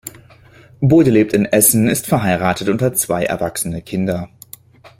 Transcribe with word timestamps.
Bode 0.79 1.11
lebt 1.11 1.31
in 1.33 1.45
Essen, 1.45 1.87
ist 1.87 2.07
verheiratet 2.07 2.69
und 2.69 2.81
hat 2.81 2.97
zwei 2.97 3.23
erwachsene 3.23 3.83
Kinder. 3.83 4.29